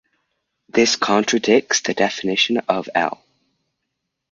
[0.67, 3.23] This contradicts the definition of "L".